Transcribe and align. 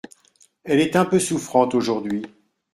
Elle 0.63 0.79
est 0.79 0.95
un 0.95 1.05
peu 1.05 1.19
souffrante 1.19 1.75
aujourd’hui… 1.75 2.23